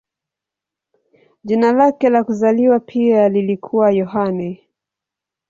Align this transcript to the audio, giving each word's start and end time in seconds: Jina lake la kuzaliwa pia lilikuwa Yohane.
Jina 1.43 1.71
lake 1.73 2.09
la 2.09 2.23
kuzaliwa 2.23 2.79
pia 2.79 3.29
lilikuwa 3.29 3.91
Yohane. 3.91 4.67